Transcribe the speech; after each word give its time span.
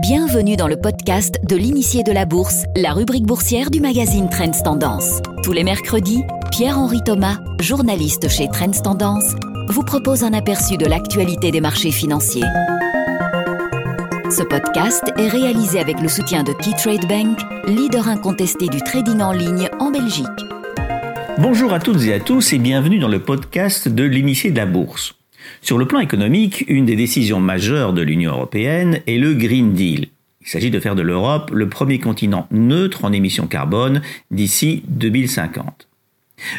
Bienvenue 0.00 0.56
dans 0.56 0.68
le 0.68 0.76
podcast 0.76 1.38
de 1.44 1.54
l'initié 1.54 2.02
de 2.02 2.12
la 2.12 2.24
bourse, 2.24 2.64
la 2.74 2.92
rubrique 2.92 3.26
boursière 3.26 3.70
du 3.70 3.80
magazine 3.80 4.28
Trends 4.30 4.62
Tendance. 4.64 5.20
Tous 5.42 5.52
les 5.52 5.64
mercredis, 5.64 6.24
Pierre-Henri 6.50 7.02
Thomas, 7.04 7.38
journaliste 7.60 8.28
chez 8.28 8.48
Trends 8.48 8.82
Tendance, 8.82 9.34
vous 9.68 9.82
propose 9.82 10.24
un 10.24 10.32
aperçu 10.32 10.78
de 10.78 10.86
l'actualité 10.86 11.50
des 11.50 11.60
marchés 11.60 11.90
financiers. 11.90 12.44
Ce 14.30 14.42
podcast 14.42 15.04
est 15.18 15.28
réalisé 15.28 15.78
avec 15.78 16.00
le 16.00 16.08
soutien 16.08 16.42
de 16.42 16.52
KeyTrade 16.52 17.06
Bank, 17.06 17.38
leader 17.66 18.08
incontesté 18.08 18.68
du 18.68 18.80
trading 18.80 19.20
en 19.20 19.32
ligne 19.32 19.68
en 19.78 19.90
Belgique. 19.90 20.26
Bonjour 21.38 21.72
à 21.72 21.80
toutes 21.80 22.02
et 22.02 22.14
à 22.14 22.20
tous 22.20 22.54
et 22.54 22.58
bienvenue 22.58 22.98
dans 22.98 23.08
le 23.08 23.20
podcast 23.20 23.88
de 23.88 24.04
l'initié 24.04 24.50
de 24.50 24.56
la 24.56 24.66
bourse. 24.66 25.14
Sur 25.60 25.78
le 25.78 25.86
plan 25.86 26.00
économique, 26.00 26.64
une 26.68 26.86
des 26.86 26.96
décisions 26.96 27.40
majeures 27.40 27.92
de 27.92 28.02
l'Union 28.02 28.32
européenne 28.32 29.00
est 29.06 29.18
le 29.18 29.34
Green 29.34 29.72
Deal. 29.72 30.08
Il 30.40 30.48
s'agit 30.48 30.70
de 30.70 30.80
faire 30.80 30.96
de 30.96 31.02
l'Europe 31.02 31.50
le 31.52 31.68
premier 31.68 31.98
continent 31.98 32.48
neutre 32.50 33.04
en 33.04 33.12
émissions 33.12 33.46
carbone 33.46 34.02
d'ici 34.30 34.82
2050. 34.88 35.88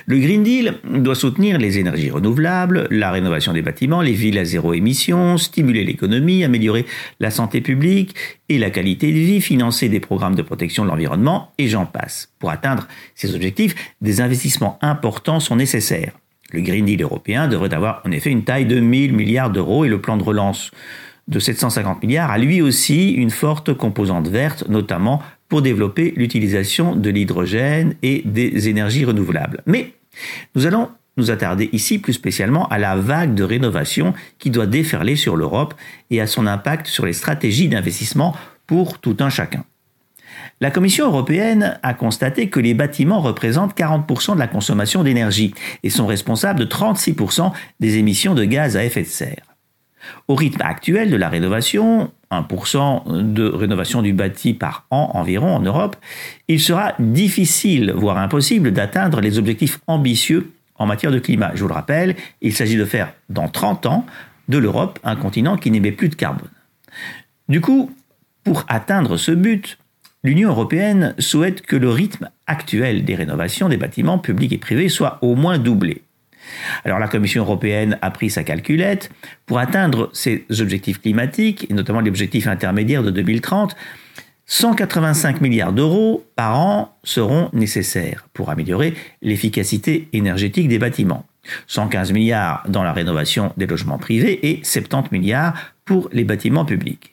Le 0.06 0.20
Green 0.20 0.44
Deal 0.44 0.76
doit 0.86 1.16
soutenir 1.16 1.58
les 1.58 1.78
énergies 1.78 2.10
renouvelables, 2.10 2.88
la 2.90 3.12
rénovation 3.12 3.52
des 3.52 3.62
bâtiments, 3.62 4.02
les 4.02 4.14
villes 4.14 4.38
à 4.38 4.46
zéro 4.46 4.74
émission, 4.74 5.38
stimuler 5.38 5.84
l'économie, 5.84 6.44
améliorer 6.44 6.86
la 7.20 7.32
santé 7.32 7.60
publique 7.60 8.16
et 8.50 8.58
la 8.58 8.70
qualité 8.70 9.08
de 9.08 9.20
vie, 9.20 9.42
financer 9.42 9.90
des 9.90 10.00
programmes 10.00 10.36
de 10.36 10.42
protection 10.42 10.84
de 10.84 10.90
l'environnement, 10.90 11.52
et 11.58 11.68
j'en 11.68 11.86
passe. 11.86 12.32
Pour 12.40 12.50
atteindre 12.50 12.88
ces 13.16 13.36
objectifs, 13.36 13.76
des 14.02 14.22
investissements 14.22 14.80
importants 14.82 15.40
sont 15.40 15.56
nécessaires. 15.56 16.14
Le 16.54 16.62
Green 16.62 16.86
Deal 16.86 17.02
européen 17.02 17.48
devrait 17.48 17.74
avoir 17.74 18.02
en 18.06 18.12
effet 18.12 18.30
une 18.30 18.44
taille 18.44 18.66
de 18.66 18.80
1000 18.80 19.14
milliards 19.14 19.50
d'euros 19.50 19.84
et 19.84 19.90
le 19.90 20.00
plan 20.00 20.18
de 20.18 20.24
relance 20.24 20.72
de 21.28 21.40
750 21.40 22.04
milliards 22.04 22.32
a 22.32 22.38
lui 22.38 22.62
aussi 22.62 23.12
une 23.12 23.30
forte 23.30 23.74
composante 23.74 24.28
verte, 24.28 24.68
notamment 24.70 25.22
pour 25.50 25.62
développer 25.62 26.14
l'utilisation 26.16 26.96
de 26.96 27.10
l'hydrogène 27.10 27.96
et 28.04 28.22
des 28.26 28.70
énergies 28.70 29.06
renouvelables. 29.06 29.62
Mais 29.66 29.94
nous 30.56 30.68
allons 30.68 30.90
nous 31.18 31.32
attarder 31.32 31.70
ici 31.74 32.00
plus 32.00 32.14
spécialement 32.14 32.68
à 32.68 32.78
la 32.78 32.96
vague 32.96 33.36
de 33.36 33.44
rénovation 33.44 34.14
qui 34.40 34.50
doit 34.50 34.68
déferler 34.68 35.16
sur 35.16 35.36
l'Europe 35.36 35.74
et 36.10 36.22
à 36.22 36.28
son 36.28 36.48
impact 36.48 36.88
sur 36.88 37.06
les 37.06 37.14
stratégies 37.14 37.68
d'investissement 37.68 38.36
pour 38.68 39.00
tout 39.00 39.18
un 39.20 39.30
chacun. 39.30 39.64
La 40.62 40.72
Commission 40.72 41.06
européenne 41.06 41.80
a 41.84 41.94
constaté 41.94 42.50
que 42.50 42.60
les 42.60 42.74
bâtiments 42.74 43.20
représentent 43.20 43.78
40% 43.78 44.36
de 44.36 44.40
la 44.40 44.48
consommation 44.48 45.04
d'énergie 45.04 45.54
et 45.84 45.90
sont 45.90 46.08
responsables 46.08 46.60
de 46.60 46.66
36% 46.66 47.52
des 47.80 47.98
émissions 47.98 48.34
de 48.34 48.46
gaz 48.46 48.78
à 48.78 48.84
effet 48.84 49.02
de 49.02 49.08
serre. 49.08 49.44
Au 50.28 50.36
rythme 50.36 50.62
actuel 50.62 51.10
de 51.10 51.16
la 51.16 51.30
rénovation, 51.30 52.12
1% 52.32 53.34
de 53.34 53.44
rénovation 53.44 54.02
du 54.02 54.14
bâti 54.14 54.54
par 54.54 54.86
an 54.90 55.12
environ 55.14 55.56
en 55.56 55.62
Europe, 55.62 55.96
il 56.48 56.60
sera 56.60 56.94
difficile, 57.00 57.92
voire 57.96 58.18
impossible, 58.18 58.72
d'atteindre 58.72 59.22
les 59.22 59.38
objectifs 59.38 59.80
ambitieux 59.88 60.52
en 60.76 60.86
matière 60.86 61.12
de 61.12 61.20
climat. 61.20 61.52
Je 61.56 61.62
vous 61.62 61.68
le 61.68 61.74
rappelle, 61.74 62.16
il 62.42 62.54
s'agit 62.54 62.76
de 62.76 62.86
faire 62.86 63.14
dans 63.30 63.48
30 63.48 63.86
ans 63.86 64.06
de 64.50 64.58
l'Europe 64.58 65.00
un 65.04 65.16
continent 65.16 65.58
qui 65.58 65.72
n'émet 65.72 65.92
plus 65.92 66.10
de 66.10 66.16
carbone. 66.16 66.50
Du 67.48 67.62
coup, 67.62 67.92
pour 68.44 68.66
atteindre 68.68 69.18
ce 69.18 69.32
but, 69.32 69.78
l'Union 70.24 70.50
européenne 70.50 71.16
souhaite 71.20 71.62
que 71.62 71.76
le 71.76 71.90
rythme 71.90 72.30
actuel 72.48 73.04
des 73.06 73.16
rénovations 73.16 73.70
des 73.70 73.78
bâtiments 73.78 74.20
publics 74.20 74.54
et 74.54 74.58
privés 74.58 74.90
soit 74.90 75.20
au 75.22 75.36
moins 75.36 75.58
doublé. 75.58 76.02
Alors 76.86 77.00
la 77.00 77.08
Commission 77.08 77.44
européenne 77.44 77.98
a 78.02 78.12
pris 78.12 78.30
sa 78.30 78.44
calculette. 78.44 79.10
Pour 79.46 79.60
atteindre 79.60 80.10
ses 80.14 80.46
objectifs 80.60 81.02
climatiques, 81.02 81.68
et 81.70 81.74
notamment 81.74 82.02
l'objectif 82.02 82.48
intermédiaire 82.48 83.04
de 83.04 83.12
2030, 83.12 83.76
185 84.46 85.42
milliards 85.42 85.74
d'euros 85.74 86.26
par 86.36 86.60
an 86.60 86.98
seront 87.04 87.50
nécessaires 87.54 88.28
pour 88.34 88.50
améliorer 88.50 88.94
l'efficacité 89.22 90.10
énergétique 90.14 90.68
des 90.68 90.80
bâtiments. 90.80 91.26
115 91.68 92.12
milliards 92.12 92.64
dans 92.68 92.84
la 92.84 92.94
rénovation 92.94 93.54
des 93.58 93.68
logements 93.68 93.98
privés 93.98 94.50
et 94.50 94.64
70 94.64 95.12
milliards 95.12 95.54
pour 95.86 96.10
les 96.12 96.24
bâtiments 96.24 96.66
publics. 96.66 97.13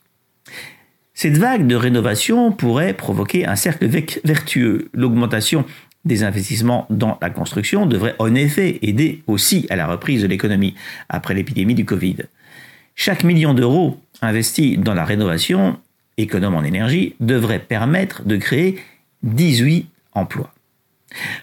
Cette 1.22 1.36
vague 1.36 1.66
de 1.66 1.76
rénovation 1.76 2.50
pourrait 2.50 2.94
provoquer 2.94 3.44
un 3.44 3.54
cercle 3.54 3.86
vertueux. 4.24 4.88
L'augmentation 4.94 5.66
des 6.06 6.22
investissements 6.22 6.86
dans 6.88 7.18
la 7.20 7.28
construction 7.28 7.84
devrait 7.84 8.14
en 8.18 8.34
effet 8.34 8.78
aider 8.80 9.22
aussi 9.26 9.66
à 9.68 9.76
la 9.76 9.86
reprise 9.86 10.22
de 10.22 10.26
l'économie 10.26 10.74
après 11.10 11.34
l'épidémie 11.34 11.74
du 11.74 11.84
Covid. 11.84 12.16
Chaque 12.94 13.22
million 13.22 13.52
d'euros 13.52 14.00
investi 14.22 14.78
dans 14.78 14.94
la 14.94 15.04
rénovation, 15.04 15.78
économe 16.16 16.54
en 16.54 16.62
énergie, 16.62 17.16
devrait 17.20 17.58
permettre 17.58 18.24
de 18.24 18.38
créer 18.38 18.78
18 19.22 19.90
emplois. 20.14 20.54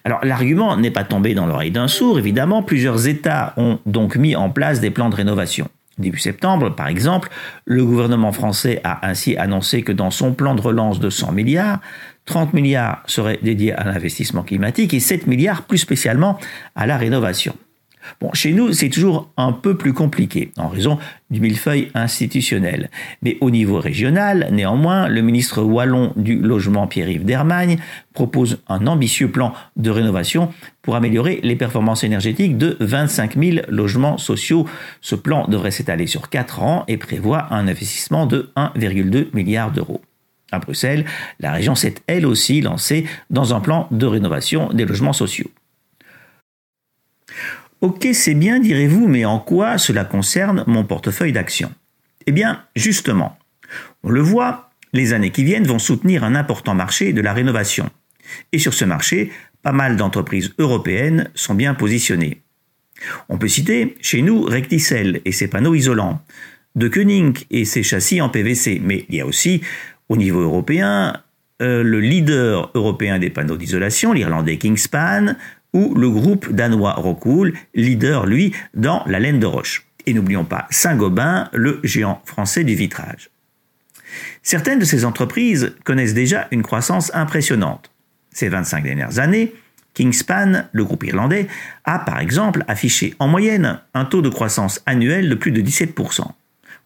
Alors 0.03 0.25
l'argument 0.25 0.75
n'est 0.75 0.89
pas 0.89 1.03
tombé 1.03 1.35
dans 1.35 1.45
l'oreille 1.45 1.69
d'un 1.69 1.88
sourd, 1.88 2.17
évidemment, 2.17 2.63
plusieurs 2.63 3.07
États 3.07 3.53
ont 3.57 3.77
donc 3.85 4.15
mis 4.15 4.35
en 4.35 4.49
place 4.49 4.79
des 4.79 4.89
plans 4.89 5.09
de 5.09 5.15
rénovation. 5.15 5.69
Début 5.97 6.19
septembre, 6.19 6.75
par 6.75 6.87
exemple, 6.87 7.29
le 7.65 7.83
gouvernement 7.83 8.31
français 8.31 8.81
a 8.83 9.07
ainsi 9.07 9.35
annoncé 9.35 9.81
que 9.81 9.91
dans 9.91 10.11
son 10.11 10.33
plan 10.33 10.53
de 10.53 10.61
relance 10.61 10.99
de 10.99 11.09
100 11.09 11.31
milliards, 11.31 11.79
30 12.25 12.53
milliards 12.53 13.01
seraient 13.07 13.39
dédiés 13.41 13.73
à 13.73 13.83
l'investissement 13.83 14.43
climatique 14.43 14.93
et 14.93 14.99
7 14.99 15.25
milliards 15.25 15.63
plus 15.63 15.79
spécialement 15.79 16.37
à 16.75 16.85
la 16.85 16.97
rénovation. 16.97 17.55
Bon, 18.22 18.31
chez 18.34 18.53
nous, 18.53 18.72
c'est 18.73 18.90
toujours 18.90 19.29
un 19.38 19.51
peu 19.51 19.78
plus 19.78 19.94
compliqué 19.94 20.51
en 20.57 20.68
raison 20.68 20.97
du 21.29 21.41
millefeuille 21.41 21.91
institutionnel. 21.94 22.90
Mais 23.22 23.38
au 23.41 23.50
niveau 23.50 23.79
régional, 23.79 24.47
néanmoins, 24.51 25.07
le 25.07 25.22
ministre 25.22 25.62
wallon 25.62 26.13
du 26.16 26.40
logement 26.40 26.88
Pierre-Yves 26.88 27.25
Dermagne 27.25 27.78
propose 28.13 28.59
un 28.68 28.88
ambitieux 28.88 29.29
plan 29.29 29.53
de 29.75 29.90
rénovation 29.90 30.51
pour 30.81 30.95
améliorer 30.95 31.40
les 31.44 31.56
performances 31.56 32.03
énergétiques 32.03 32.57
de 32.57 32.78
25 32.79 33.38
000 33.38 33.66
logements 33.69 34.18
sociaux. 34.18 34.66
Ce 35.01 35.16
plan 35.16 35.47
devrait 35.47 35.72
s'étaler 35.72 36.07
sur 36.07 36.29
4 36.29 36.63
ans 36.63 36.85
et 36.88 36.97
prévoit 36.97 37.53
un 37.53 37.68
investissement 37.68 38.25
de 38.25 38.51
1,2 38.56 39.28
milliard 39.34 39.72
d'euros. 39.72 40.01
À 40.51 40.59
Bruxelles, 40.59 41.03
la 41.39 41.51
région 41.51 41.75
s'est 41.75 41.95
elle 42.07 42.25
aussi 42.25 42.62
lancée 42.62 43.06
dans 43.29 43.53
un 43.53 43.59
plan 43.59 43.88
de 43.91 44.06
rénovation 44.06 44.69
des 44.69 44.85
logements 44.85 45.13
sociaux. 45.13 45.50
Ok, 47.81 48.07
c'est 48.13 48.33
bien, 48.33 48.59
direz-vous, 48.59 49.07
mais 49.07 49.25
en 49.25 49.39
quoi 49.39 49.77
cela 49.77 50.03
concerne 50.03 50.63
mon 50.65 50.83
portefeuille 50.83 51.31
d'actions 51.31 51.71
Eh 52.25 52.31
bien, 52.31 52.63
justement, 52.75 53.38
on 54.03 54.09
le 54.09 54.21
voit, 54.21 54.71
les 54.93 55.13
années 55.13 55.31
qui 55.31 55.43
viennent 55.43 55.67
vont 55.67 55.77
soutenir 55.77 56.23
un 56.23 56.33
important 56.33 56.73
marché 56.73 57.13
de 57.13 57.21
la 57.21 57.33
rénovation. 57.33 57.89
Et 58.51 58.57
sur 58.57 58.73
ce 58.73 58.83
marché, 58.83 59.31
pas 59.61 59.73
mal 59.73 59.95
d'entreprises 59.95 60.53
européennes 60.57 61.29
sont 61.35 61.53
bien 61.53 61.75
positionnées. 61.75 62.41
On 63.29 63.38
peut 63.38 63.47
citer 63.47 63.95
chez 64.01 64.23
nous 64.23 64.41
Recticel 64.41 65.21
et 65.23 65.31
ses 65.31 65.47
panneaux 65.47 65.75
isolants, 65.75 66.21
De 66.75 66.88
Koenig 66.88 67.45
et 67.51 67.65
ses 67.65 67.83
châssis 67.83 68.21
en 68.21 68.29
PVC, 68.29 68.81
mais 68.83 69.05
il 69.09 69.15
y 69.15 69.21
a 69.21 69.25
aussi 69.27 69.61
au 70.09 70.17
niveau 70.17 70.41
européen 70.41 71.21
euh, 71.61 71.83
le 71.83 71.99
leader 71.99 72.71
européen 72.75 73.17
des 73.17 73.29
panneaux 73.31 73.57
d'isolation, 73.57 74.13
l'Irlandais 74.13 74.57
Kingspan, 74.57 75.35
ou 75.77 75.93
le 75.93 76.09
groupe 76.09 76.51
danois 76.51 76.93
Rockwool, 76.93 77.53
leader 77.75 78.25
lui 78.25 78.51
dans 78.73 79.03
la 79.05 79.19
laine 79.19 79.39
de 79.39 79.45
roche. 79.45 79.85
Et 80.07 80.13
n'oublions 80.13 80.43
pas 80.43 80.65
Saint-Gobain, 80.71 81.49
le 81.53 81.79
géant 81.83 82.19
français 82.25 82.63
du 82.63 82.73
vitrage. 82.73 83.29
Certaines 84.41 84.79
de 84.79 84.85
ces 84.85 85.05
entreprises 85.05 85.75
connaissent 85.83 86.15
déjà 86.15 86.47
une 86.49 86.63
croissance 86.63 87.13
impressionnante. 87.13 87.91
Ces 88.31 88.49
25 88.49 88.83
dernières 88.83 89.19
années, 89.19 89.53
Kingspan, 89.93 90.63
le 90.71 90.83
groupe 90.83 91.03
irlandais, 91.03 91.47
a 91.85 91.99
par 91.99 92.19
exemple 92.19 92.63
affiché 92.67 93.13
en 93.19 93.27
moyenne 93.27 93.79
un 93.94 94.05
taux 94.05 94.23
de 94.23 94.29
croissance 94.29 94.81
annuel 94.88 95.29
de 95.29 95.35
plus 95.35 95.51
de 95.51 95.61
17%. 95.61 96.25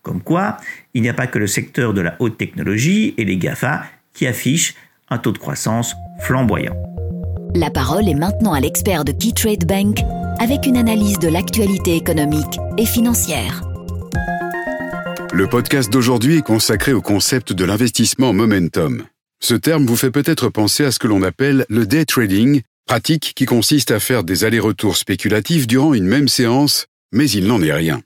Comme 0.01 0.21
quoi, 0.21 0.57
il 0.93 1.01
n'y 1.01 1.09
a 1.09 1.13
pas 1.13 1.27
que 1.27 1.39
le 1.39 1.47
secteur 1.47 1.93
de 1.93 2.01
la 2.01 2.17
haute 2.19 2.37
technologie 2.37 3.13
et 3.17 3.23
les 3.23 3.37
GAFA 3.37 3.85
qui 4.13 4.27
affichent 4.27 4.75
un 5.09 5.17
taux 5.17 5.31
de 5.31 5.37
croissance 5.37 5.95
flamboyant. 6.19 6.90
La 7.53 7.69
parole 7.69 8.07
est 8.07 8.15
maintenant 8.15 8.53
à 8.53 8.61
l'expert 8.61 9.03
de 9.03 9.11
KeyTrade 9.11 9.65
Bank 9.65 9.99
avec 10.39 10.65
une 10.65 10.77
analyse 10.77 11.19
de 11.19 11.27
l'actualité 11.27 11.97
économique 11.97 12.59
et 12.77 12.85
financière. 12.85 13.61
Le 15.33 15.47
podcast 15.47 15.91
d'aujourd'hui 15.91 16.37
est 16.37 16.43
consacré 16.43 16.93
au 16.93 17.01
concept 17.01 17.51
de 17.51 17.65
l'investissement 17.65 18.31
momentum. 18.31 19.03
Ce 19.41 19.53
terme 19.53 19.85
vous 19.85 19.97
fait 19.97 20.11
peut-être 20.11 20.49
penser 20.49 20.85
à 20.85 20.91
ce 20.91 20.99
que 20.99 21.07
l'on 21.07 21.23
appelle 21.23 21.65
le 21.67 21.85
day 21.85 22.05
trading, 22.05 22.61
pratique 22.85 23.33
qui 23.35 23.45
consiste 23.45 23.91
à 23.91 23.99
faire 23.99 24.23
des 24.23 24.45
allers-retours 24.45 24.95
spéculatifs 24.95 25.67
durant 25.67 25.93
une 25.93 26.07
même 26.07 26.29
séance, 26.29 26.85
mais 27.11 27.29
il 27.29 27.47
n'en 27.47 27.61
est 27.61 27.73
rien. 27.73 28.01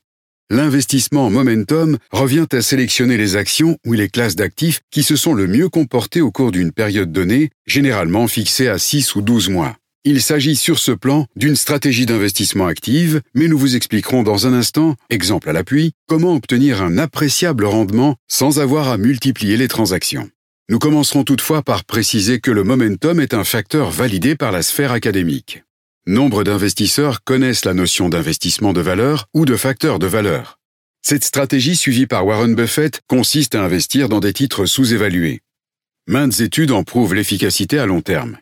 L'investissement 0.52 1.32
momentum 1.32 1.98
revient 2.12 2.46
à 2.52 2.62
sélectionner 2.62 3.18
les 3.18 3.36
actions 3.36 3.80
ou 3.84 3.94
les 3.94 4.10
classes 4.10 4.36
d'actifs 4.36 4.82
qui 4.92 5.02
se 5.02 5.16
sont 5.16 5.34
le 5.34 5.48
mieux 5.48 5.70
comportées 5.70 6.22
au 6.22 6.30
cours 6.30 6.52
d'une 6.52 6.72
période 6.72 7.12
donnée, 7.12 7.50
généralement 7.66 8.28
fixée 8.28 8.68
à 8.68 8.78
6 8.78 9.16
ou 9.16 9.24
12 9.24 9.50
mois. 9.50 9.76
Il 10.04 10.22
s'agit 10.22 10.56
sur 10.56 10.78
ce 10.78 10.92
plan 10.92 11.26
d'une 11.36 11.56
stratégie 11.56 12.06
d'investissement 12.06 12.68
active, 12.68 13.22
mais 13.34 13.48
nous 13.48 13.58
vous 13.58 13.76
expliquerons 13.76 14.22
dans 14.22 14.46
un 14.46 14.54
instant, 14.54 14.96
exemple 15.10 15.50
à 15.50 15.54
l'appui, 15.54 15.94
comment 16.08 16.36
obtenir 16.36 16.84
un 16.84 17.00
appréciable 17.00 17.66
rendement 17.66 18.16
sans 18.28 18.60
avoir 18.60 18.90
à 18.90 18.98
multiplier 18.98 19.58
les 19.58 19.68
transactions. 19.68 20.30
Nous 20.70 20.78
commencerons 20.78 21.24
toutefois 21.24 21.64
par 21.64 21.86
préciser 21.86 22.40
que 22.40 22.52
le 22.52 22.64
momentum 22.64 23.20
est 23.20 23.34
un 23.34 23.44
facteur 23.44 23.90
validé 23.90 24.36
par 24.36 24.52
la 24.52 24.62
sphère 24.62 24.92
académique. 24.92 25.65
Nombre 26.08 26.44
d'investisseurs 26.44 27.24
connaissent 27.24 27.66
la 27.66 27.74
notion 27.74 28.10
d'investissement 28.10 28.74
de 28.74 28.82
valeur 28.82 29.26
ou 29.34 29.46
de 29.46 29.56
facteur 29.56 29.98
de 29.98 30.06
valeur. 30.06 30.60
Cette 31.02 31.24
stratégie 31.24 31.76
suivie 31.76 32.06
par 32.06 32.28
Warren 32.28 32.54
Buffett 32.54 33.02
consiste 33.08 33.56
à 33.56 33.64
investir 33.64 34.08
dans 34.08 34.20
des 34.20 34.32
titres 34.32 34.68
sous-évalués. 34.68 35.42
Maintes 36.08 36.42
études 36.42 36.70
en 36.70 36.84
prouvent 36.84 37.16
l'efficacité 37.16 37.80
à 37.80 37.88
long 37.88 38.02
terme. 38.02 38.38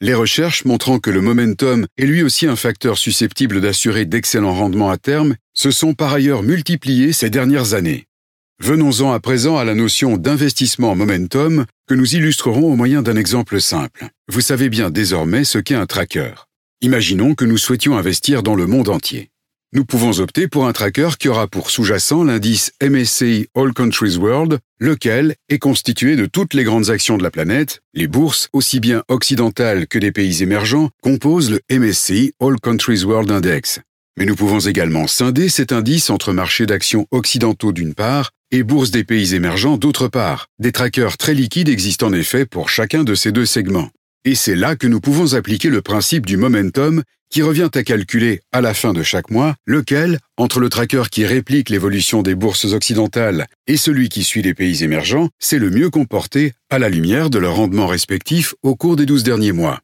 Les 0.00 0.12
recherches 0.12 0.64
montrant 0.64 0.98
que 0.98 1.10
le 1.10 1.20
momentum 1.20 1.86
est 1.98 2.06
lui 2.06 2.24
aussi 2.24 2.48
un 2.48 2.56
facteur 2.56 2.98
susceptible 2.98 3.60
d'assurer 3.60 4.06
d'excellents 4.06 4.54
rendements 4.54 4.90
à 4.90 4.98
terme 4.98 5.36
se 5.52 5.70
sont 5.70 5.94
par 5.94 6.12
ailleurs 6.12 6.42
multipliées 6.42 7.12
ces 7.12 7.30
dernières 7.30 7.74
années. 7.74 8.06
Venons-en 8.60 9.12
à 9.12 9.20
présent 9.20 9.56
à 9.56 9.62
la 9.62 9.76
notion 9.76 10.16
d'investissement 10.16 10.96
momentum 10.96 11.64
que 11.86 11.94
nous 11.94 12.16
illustrerons 12.16 12.72
au 12.72 12.74
moyen 12.74 13.02
d'un 13.02 13.14
exemple 13.14 13.60
simple. 13.60 14.08
Vous 14.26 14.40
savez 14.40 14.68
bien 14.68 14.90
désormais 14.90 15.44
ce 15.44 15.58
qu'est 15.58 15.76
un 15.76 15.86
tracker. 15.86 16.48
Imaginons 16.84 17.34
que 17.34 17.46
nous 17.46 17.56
souhaitions 17.56 17.96
investir 17.96 18.42
dans 18.42 18.54
le 18.54 18.66
monde 18.66 18.90
entier 18.90 19.30
nous 19.76 19.84
pouvons 19.84 20.20
opter 20.20 20.46
pour 20.46 20.68
un 20.68 20.72
tracker 20.72 21.08
qui 21.18 21.28
aura 21.28 21.48
pour 21.48 21.68
sous-jacent 21.68 22.22
l'indice 22.22 22.72
MSCI 22.80 23.48
All 23.56 23.72
Countries 23.72 24.16
World, 24.18 24.60
lequel 24.78 25.34
est 25.48 25.58
constitué 25.58 26.14
de 26.14 26.26
toutes 26.26 26.54
les 26.54 26.62
grandes 26.62 26.90
actions 26.90 27.18
de 27.18 27.24
la 27.24 27.32
planète. 27.32 27.80
Les 27.92 28.06
bourses, 28.06 28.48
aussi 28.52 28.78
bien 28.78 29.02
occidentales 29.08 29.88
que 29.88 29.98
des 29.98 30.12
pays 30.12 30.44
émergents, 30.44 30.90
composent 31.02 31.50
le 31.50 31.60
MSCI 31.72 32.34
All 32.38 32.60
Countries 32.60 33.02
World 33.02 33.32
Index. 33.32 33.80
Mais 34.16 34.26
nous 34.26 34.36
pouvons 34.36 34.60
également 34.60 35.08
scinder 35.08 35.48
cet 35.48 35.72
indice 35.72 36.08
entre 36.08 36.32
marchés 36.32 36.66
d'actions 36.66 37.08
occidentaux 37.10 37.72
d'une 37.72 37.94
part 37.94 38.30
et 38.52 38.62
bourses 38.62 38.92
des 38.92 39.02
pays 39.02 39.34
émergents 39.34 39.76
d'autre 39.76 40.06
part. 40.06 40.46
Des 40.60 40.70
trackers 40.70 41.16
très 41.16 41.34
liquides 41.34 41.68
existent 41.68 42.06
en 42.06 42.12
effet 42.12 42.46
pour 42.46 42.68
chacun 42.68 43.02
de 43.02 43.16
ces 43.16 43.32
deux 43.32 43.46
segments. 43.46 43.90
Et 44.26 44.34
c'est 44.34 44.54
là 44.54 44.74
que 44.74 44.86
nous 44.86 45.00
pouvons 45.00 45.34
appliquer 45.34 45.68
le 45.68 45.82
principe 45.82 46.24
du 46.24 46.38
momentum 46.38 47.02
qui 47.30 47.42
revient 47.42 47.68
à 47.74 47.82
calculer 47.82 48.40
à 48.52 48.60
la 48.60 48.74
fin 48.74 48.92
de 48.92 49.02
chaque 49.02 49.30
mois 49.30 49.54
lequel, 49.66 50.18
entre 50.36 50.60
le 50.60 50.68
tracker 50.68 51.02
qui 51.10 51.26
réplique 51.26 51.68
l'évolution 51.68 52.22
des 52.22 52.34
bourses 52.34 52.66
occidentales 52.66 53.46
et 53.66 53.76
celui 53.76 54.08
qui 54.08 54.24
suit 54.24 54.40
les 54.40 54.54
pays 54.54 54.82
émergents, 54.82 55.28
s'est 55.40 55.58
le 55.58 55.68
mieux 55.68 55.90
comporté 55.90 56.52
à 56.70 56.78
la 56.78 56.88
lumière 56.88 57.30
de 57.30 57.38
leurs 57.38 57.56
rendements 57.56 57.86
respectifs 57.86 58.54
au 58.62 58.76
cours 58.76 58.96
des 58.96 59.04
douze 59.04 59.24
derniers 59.24 59.52
mois. 59.52 59.80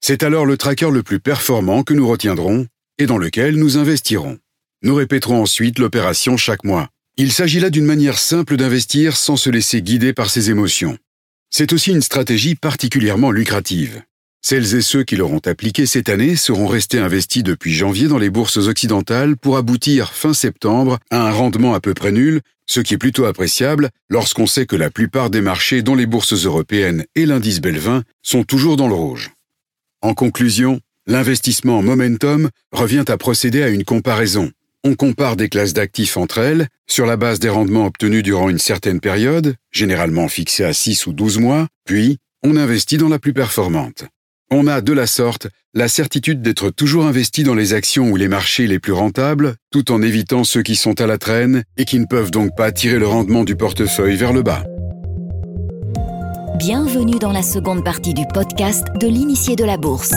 C'est 0.00 0.22
alors 0.22 0.44
le 0.44 0.56
tracker 0.56 0.90
le 0.90 1.02
plus 1.02 1.20
performant 1.20 1.82
que 1.82 1.94
nous 1.94 2.06
retiendrons 2.06 2.66
et 2.98 3.06
dans 3.06 3.18
lequel 3.18 3.56
nous 3.56 3.78
investirons. 3.78 4.38
Nous 4.82 4.94
répéterons 4.94 5.42
ensuite 5.42 5.78
l'opération 5.78 6.36
chaque 6.36 6.64
mois. 6.64 6.88
Il 7.16 7.32
s'agit 7.32 7.60
là 7.60 7.70
d'une 7.70 7.86
manière 7.86 8.18
simple 8.18 8.56
d'investir 8.56 9.16
sans 9.16 9.36
se 9.36 9.50
laisser 9.50 9.82
guider 9.82 10.12
par 10.12 10.30
ses 10.30 10.50
émotions. 10.50 10.98
C'est 11.50 11.72
aussi 11.72 11.90
une 11.92 12.02
stratégie 12.02 12.54
particulièrement 12.54 13.30
lucrative. 13.30 14.02
Celles 14.40 14.74
et 14.76 14.82
ceux 14.82 15.02
qui 15.02 15.16
l'auront 15.16 15.40
appliquée 15.44 15.86
cette 15.86 16.08
année 16.08 16.36
seront 16.36 16.68
restés 16.68 17.00
investis 17.00 17.42
depuis 17.42 17.74
janvier 17.74 18.06
dans 18.06 18.18
les 18.18 18.30
bourses 18.30 18.56
occidentales 18.56 19.36
pour 19.36 19.56
aboutir 19.56 20.12
fin 20.12 20.32
septembre 20.32 20.98
à 21.10 21.28
un 21.28 21.32
rendement 21.32 21.74
à 21.74 21.80
peu 21.80 21.94
près 21.94 22.12
nul, 22.12 22.40
ce 22.66 22.80
qui 22.80 22.94
est 22.94 22.98
plutôt 22.98 23.24
appréciable 23.24 23.90
lorsqu'on 24.08 24.46
sait 24.46 24.66
que 24.66 24.76
la 24.76 24.90
plupart 24.90 25.30
des 25.30 25.40
marchés 25.40 25.82
dont 25.82 25.94
les 25.94 26.06
bourses 26.06 26.44
européennes 26.44 27.04
et 27.14 27.26
l'indice 27.26 27.60
Belvin 27.60 28.04
sont 28.22 28.44
toujours 28.44 28.76
dans 28.76 28.88
le 28.88 28.94
rouge. 28.94 29.30
En 30.02 30.14
conclusion, 30.14 30.80
l'investissement 31.06 31.82
momentum 31.82 32.50
revient 32.70 33.04
à 33.08 33.16
procéder 33.16 33.62
à 33.62 33.68
une 33.68 33.84
comparaison 33.84 34.52
on 34.88 34.94
compare 34.94 35.36
des 35.36 35.50
classes 35.50 35.74
d'actifs 35.74 36.16
entre 36.16 36.38
elles 36.38 36.66
sur 36.86 37.04
la 37.04 37.18
base 37.18 37.40
des 37.40 37.50
rendements 37.50 37.84
obtenus 37.84 38.22
durant 38.22 38.48
une 38.48 38.58
certaine 38.58 39.00
période, 39.00 39.54
généralement 39.70 40.28
fixée 40.28 40.64
à 40.64 40.72
6 40.72 41.06
ou 41.06 41.12
12 41.12 41.38
mois, 41.38 41.68
puis 41.84 42.16
on 42.42 42.56
investit 42.56 42.96
dans 42.96 43.10
la 43.10 43.18
plus 43.18 43.34
performante. 43.34 44.06
On 44.50 44.66
a 44.66 44.80
de 44.80 44.94
la 44.94 45.06
sorte 45.06 45.48
la 45.74 45.88
certitude 45.88 46.40
d'être 46.40 46.70
toujours 46.70 47.04
investi 47.04 47.42
dans 47.42 47.54
les 47.54 47.74
actions 47.74 48.10
ou 48.10 48.16
les 48.16 48.28
marchés 48.28 48.66
les 48.66 48.78
plus 48.78 48.94
rentables, 48.94 49.56
tout 49.70 49.92
en 49.92 50.00
évitant 50.00 50.42
ceux 50.42 50.62
qui 50.62 50.74
sont 50.74 50.98
à 51.02 51.06
la 51.06 51.18
traîne 51.18 51.64
et 51.76 51.84
qui 51.84 51.98
ne 51.98 52.06
peuvent 52.06 52.30
donc 52.30 52.56
pas 52.56 52.72
tirer 52.72 52.98
le 52.98 53.06
rendement 53.06 53.44
du 53.44 53.56
portefeuille 53.56 54.16
vers 54.16 54.32
le 54.32 54.42
bas. 54.42 54.64
Bienvenue 56.56 57.18
dans 57.18 57.32
la 57.32 57.42
seconde 57.42 57.84
partie 57.84 58.14
du 58.14 58.24
podcast 58.32 58.86
de 58.98 59.06
l'initié 59.06 59.54
de 59.54 59.64
la 59.64 59.76
bourse. 59.76 60.14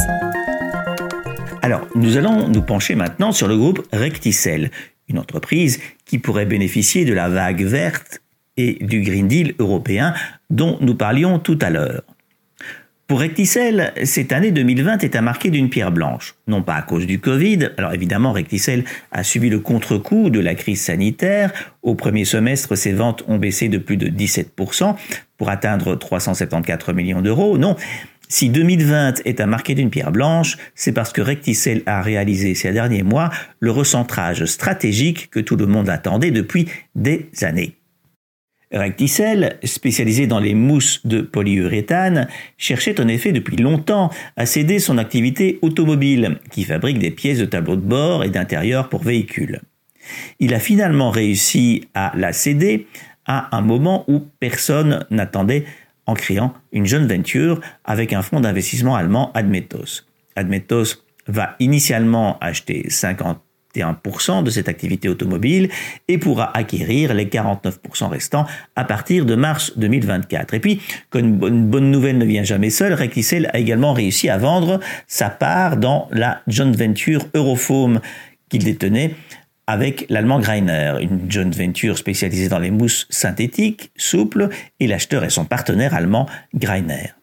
Alors, 1.63 1.87
nous 1.93 2.17
allons 2.17 2.47
nous 2.47 2.63
pencher 2.63 2.95
maintenant 2.95 3.31
sur 3.31 3.47
le 3.47 3.55
groupe 3.55 3.87
Recticel, 3.93 4.71
une 5.07 5.19
entreprise 5.19 5.79
qui 6.05 6.17
pourrait 6.17 6.47
bénéficier 6.47 7.05
de 7.05 7.13
la 7.13 7.29
vague 7.29 7.63
verte 7.63 8.21
et 8.57 8.83
du 8.83 9.01
Green 9.01 9.27
Deal 9.27 9.53
européen 9.59 10.15
dont 10.49 10.77
nous 10.81 10.95
parlions 10.95 11.37
tout 11.37 11.59
à 11.61 11.69
l'heure. 11.69 12.01
Pour 13.05 13.19
Recticel, 13.19 13.93
cette 14.05 14.31
année 14.31 14.51
2020 14.51 15.03
est 15.03 15.15
à 15.17 15.21
marquer 15.21 15.49
d'une 15.49 15.69
pierre 15.69 15.91
blanche. 15.91 16.35
Non 16.47 16.63
pas 16.63 16.75
à 16.75 16.81
cause 16.81 17.05
du 17.05 17.19
Covid, 17.19 17.69
alors 17.77 17.93
évidemment 17.93 18.31
Recticel 18.31 18.85
a 19.11 19.23
subi 19.23 19.49
le 19.49 19.59
contre-coup 19.59 20.29
de 20.29 20.39
la 20.39 20.55
crise 20.55 20.81
sanitaire. 20.81 21.51
Au 21.83 21.93
premier 21.93 22.23
semestre, 22.25 22.75
ses 22.75 22.93
ventes 22.93 23.23
ont 23.27 23.37
baissé 23.37 23.67
de 23.67 23.77
plus 23.77 23.97
de 23.97 24.07
17% 24.07 24.95
pour 25.37 25.49
atteindre 25.49 25.95
374 25.95 26.95
millions 26.95 27.21
d'euros. 27.21 27.57
Non, 27.57 27.75
si 28.31 28.49
2020 28.49 29.25
est 29.25 29.41
à 29.41 29.45
marquer 29.45 29.75
d'une 29.75 29.89
pierre 29.89 30.13
blanche, 30.13 30.57
c'est 30.73 30.93
parce 30.93 31.11
que 31.11 31.21
Recticel 31.21 31.83
a 31.85 32.01
réalisé 32.01 32.55
ces 32.55 32.71
derniers 32.71 33.03
mois 33.03 33.29
le 33.59 33.71
recentrage 33.71 34.45
stratégique 34.45 35.29
que 35.29 35.41
tout 35.41 35.57
le 35.57 35.65
monde 35.65 35.89
attendait 35.89 36.31
depuis 36.31 36.69
des 36.95 37.29
années. 37.41 37.75
Recticel, 38.71 39.59
spécialisé 39.65 40.27
dans 40.27 40.39
les 40.39 40.53
mousses 40.53 41.05
de 41.05 41.19
polyuréthane, 41.19 42.29
cherchait 42.57 43.01
en 43.01 43.09
effet 43.09 43.33
depuis 43.33 43.57
longtemps 43.57 44.09
à 44.37 44.45
céder 44.45 44.79
son 44.79 44.97
activité 44.97 45.59
automobile, 45.61 46.39
qui 46.51 46.63
fabrique 46.63 46.99
des 46.99 47.11
pièces 47.11 47.39
de 47.39 47.45
tableau 47.45 47.75
de 47.75 47.81
bord 47.81 48.23
et 48.23 48.29
d'intérieur 48.29 48.87
pour 48.87 49.03
véhicules. 49.03 49.59
Il 50.39 50.53
a 50.53 50.59
finalement 50.59 51.11
réussi 51.11 51.89
à 51.93 52.13
la 52.15 52.31
céder 52.31 52.87
à 53.25 53.55
un 53.57 53.61
moment 53.61 54.05
où 54.07 54.21
personne 54.39 55.05
n'attendait 55.11 55.65
en 56.11 56.13
créant 56.13 56.53
une 56.71 56.85
jeune 56.85 57.07
venture 57.07 57.61
avec 57.85 58.13
un 58.13 58.21
fonds 58.21 58.41
d'investissement 58.41 58.95
allemand 58.95 59.31
Admetos. 59.33 60.03
Admetos 60.35 61.03
va 61.27 61.55
initialement 61.59 62.37
acheter 62.39 62.85
51% 62.89 64.43
de 64.43 64.49
cette 64.49 64.67
activité 64.67 65.07
automobile 65.07 65.69
et 66.09 66.17
pourra 66.17 66.55
acquérir 66.55 67.13
les 67.13 67.25
49% 67.25 68.07
restants 68.09 68.45
à 68.75 68.83
partir 68.83 69.25
de 69.25 69.35
mars 69.35 69.73
2024. 69.77 70.53
Et 70.53 70.59
puis, 70.59 70.81
comme 71.09 71.41
une 71.47 71.67
bonne 71.67 71.91
nouvelle 71.91 72.17
ne 72.17 72.25
vient 72.25 72.43
jamais 72.43 72.69
seule, 72.69 72.93
Recticel 72.93 73.49
a 73.53 73.59
également 73.59 73.93
réussi 73.93 74.29
à 74.29 74.37
vendre 74.37 74.81
sa 75.07 75.29
part 75.29 75.77
dans 75.77 76.09
la 76.11 76.41
joint 76.47 76.71
venture 76.71 77.25
Eurofoam 77.33 78.01
qu'il 78.49 78.65
détenait 78.65 79.15
avec 79.67 80.05
l'allemand 80.09 80.39
Greiner, 80.39 80.95
une 81.01 81.31
joint 81.31 81.49
venture 81.49 81.97
spécialisée 81.97 82.49
dans 82.49 82.59
les 82.59 82.71
mousses 82.71 83.07
synthétiques, 83.09 83.91
souples, 83.95 84.49
et 84.79 84.87
l'acheteur 84.87 85.23
est 85.23 85.29
son 85.29 85.45
partenaire 85.45 85.93
allemand 85.93 86.27
Greiner. 86.53 87.13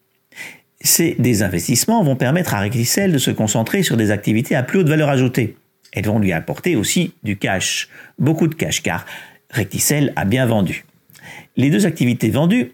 Ces 0.81 1.15
désinvestissements 1.19 2.03
vont 2.03 2.15
permettre 2.15 2.53
à 2.53 2.59
Recticel 2.61 3.11
de 3.11 3.17
se 3.17 3.31
concentrer 3.31 3.83
sur 3.83 3.97
des 3.97 4.11
activités 4.11 4.55
à 4.55 4.63
plus 4.63 4.79
haute 4.79 4.87
valeur 4.87 5.09
ajoutée. 5.09 5.57
Elles 5.91 6.05
vont 6.05 6.19
lui 6.19 6.31
apporter 6.31 6.75
aussi 6.75 7.13
du 7.23 7.37
cash, 7.37 7.89
beaucoup 8.17 8.47
de 8.47 8.55
cash, 8.55 8.81
car 8.81 9.05
Recticel 9.51 10.13
a 10.15 10.25
bien 10.25 10.45
vendu. 10.45 10.85
Les 11.57 11.69
deux 11.69 11.85
activités 11.85 12.29
vendues 12.29 12.71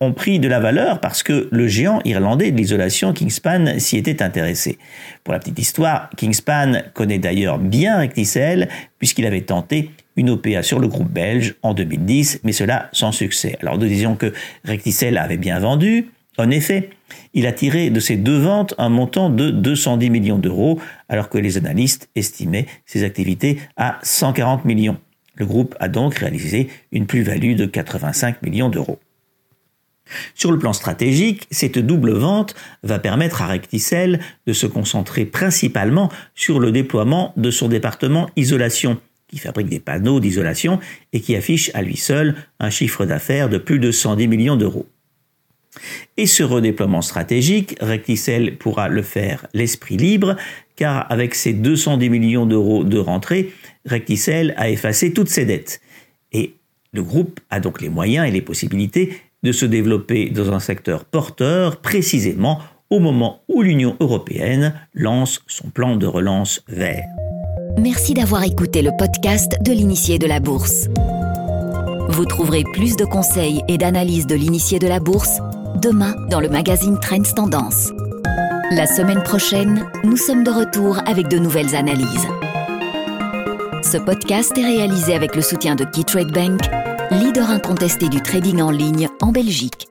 ont 0.00 0.12
pris 0.12 0.38
de 0.38 0.48
la 0.48 0.60
valeur 0.60 1.00
parce 1.00 1.22
que 1.22 1.48
le 1.50 1.68
géant 1.68 2.00
irlandais 2.04 2.50
de 2.50 2.56
l'isolation 2.56 3.12
Kingspan 3.12 3.78
s'y 3.78 3.96
était 3.96 4.22
intéressé. 4.22 4.78
Pour 5.24 5.32
la 5.32 5.38
petite 5.38 5.58
histoire, 5.58 6.10
Kingspan 6.16 6.82
connaît 6.92 7.18
d'ailleurs 7.18 7.58
bien 7.58 7.98
Recticel 7.98 8.68
puisqu'il 8.98 9.26
avait 9.26 9.42
tenté 9.42 9.90
une 10.16 10.30
OPA 10.30 10.62
sur 10.62 10.78
le 10.78 10.88
groupe 10.88 11.10
belge 11.10 11.54
en 11.62 11.74
2010, 11.74 12.40
mais 12.44 12.52
cela 12.52 12.88
sans 12.92 13.12
succès. 13.12 13.56
Alors 13.60 13.78
nous 13.78 13.86
disions 13.86 14.16
que 14.16 14.32
Recticel 14.64 15.18
avait 15.18 15.36
bien 15.36 15.58
vendu. 15.58 16.08
En 16.38 16.50
effet, 16.50 16.90
il 17.32 17.46
a 17.46 17.52
tiré 17.52 17.88
de 17.90 18.00
ces 18.00 18.16
deux 18.16 18.38
ventes 18.38 18.74
un 18.78 18.90
montant 18.90 19.30
de 19.30 19.50
210 19.50 20.10
millions 20.10 20.38
d'euros, 20.38 20.78
alors 21.08 21.30
que 21.30 21.38
les 21.38 21.56
analystes 21.56 22.10
estimaient 22.14 22.66
ses 22.84 23.04
activités 23.04 23.58
à 23.76 23.98
140 24.02 24.64
millions. 24.66 24.98
Le 25.34 25.46
groupe 25.46 25.74
a 25.80 25.88
donc 25.88 26.14
réalisé 26.16 26.68
une 26.92 27.06
plus-value 27.06 27.54
de 27.54 27.66
85 27.66 28.42
millions 28.42 28.68
d'euros. 28.68 28.98
Sur 30.34 30.52
le 30.52 30.58
plan 30.58 30.72
stratégique, 30.72 31.46
cette 31.50 31.78
double 31.78 32.12
vente 32.12 32.54
va 32.82 32.98
permettre 32.98 33.42
à 33.42 33.46
Recticel 33.46 34.20
de 34.46 34.52
se 34.52 34.66
concentrer 34.66 35.24
principalement 35.24 36.10
sur 36.34 36.60
le 36.60 36.72
déploiement 36.72 37.32
de 37.36 37.50
son 37.50 37.68
département 37.68 38.30
isolation, 38.36 38.98
qui 39.28 39.38
fabrique 39.38 39.68
des 39.68 39.80
panneaux 39.80 40.20
d'isolation 40.20 40.78
et 41.12 41.20
qui 41.20 41.34
affiche 41.34 41.70
à 41.74 41.82
lui 41.82 41.96
seul 41.96 42.36
un 42.60 42.70
chiffre 42.70 43.04
d'affaires 43.04 43.48
de 43.48 43.58
plus 43.58 43.78
de 43.78 43.90
110 43.90 44.28
millions 44.28 44.56
d'euros. 44.56 44.86
Et 46.16 46.26
ce 46.26 46.42
redéploiement 46.42 47.02
stratégique, 47.02 47.76
Recticel 47.80 48.56
pourra 48.56 48.88
le 48.88 49.02
faire 49.02 49.46
l'esprit 49.52 49.96
libre, 49.96 50.36
car 50.76 51.10
avec 51.10 51.34
ses 51.34 51.52
210 51.52 52.08
millions 52.08 52.46
d'euros 52.46 52.84
de 52.84 52.98
rentrée, 52.98 53.52
Recticel 53.84 54.54
a 54.56 54.70
effacé 54.70 55.12
toutes 55.12 55.28
ses 55.28 55.44
dettes. 55.44 55.80
Et 56.32 56.54
le 56.92 57.02
groupe 57.02 57.40
a 57.50 57.60
donc 57.60 57.82
les 57.82 57.90
moyens 57.90 58.26
et 58.26 58.30
les 58.30 58.40
possibilités 58.40 59.20
de 59.46 59.52
se 59.52 59.64
développer 59.64 60.28
dans 60.28 60.52
un 60.52 60.58
secteur 60.58 61.04
porteur 61.04 61.76
précisément 61.76 62.58
au 62.90 62.98
moment 62.98 63.42
où 63.48 63.62
l'Union 63.62 63.96
européenne 64.00 64.74
lance 64.92 65.40
son 65.46 65.68
plan 65.68 65.96
de 65.96 66.06
relance 66.06 66.62
vert. 66.68 67.04
Merci 67.78 68.14
d'avoir 68.14 68.42
écouté 68.42 68.82
le 68.82 68.90
podcast 68.98 69.56
de 69.62 69.72
l'initié 69.72 70.18
de 70.18 70.26
la 70.26 70.40
bourse. 70.40 70.88
Vous 72.08 72.24
trouverez 72.24 72.64
plus 72.72 72.96
de 72.96 73.04
conseils 73.04 73.62
et 73.68 73.78
d'analyses 73.78 74.26
de 74.26 74.34
l'initié 74.34 74.78
de 74.78 74.88
la 74.88 74.98
bourse 74.98 75.38
demain 75.80 76.14
dans 76.28 76.40
le 76.40 76.48
magazine 76.48 76.98
Trends 77.00 77.34
Tendance. 77.34 77.92
La 78.72 78.86
semaine 78.86 79.22
prochaine, 79.22 79.84
nous 80.02 80.16
sommes 80.16 80.42
de 80.42 80.50
retour 80.50 80.98
avec 81.06 81.28
de 81.28 81.38
nouvelles 81.38 81.76
analyses. 81.76 82.26
Ce 83.82 83.98
podcast 83.98 84.56
est 84.58 84.64
réalisé 84.64 85.14
avec 85.14 85.36
le 85.36 85.42
soutien 85.42 85.76
de 85.76 85.84
KeyTrade 85.84 86.32
Bank, 86.32 86.62
leader 87.10 87.50
incontesté 87.50 88.08
du 88.08 88.20
trading 88.20 88.60
en 88.60 88.70
ligne 88.70 89.08
en 89.20 89.32
Belgique. 89.32 89.88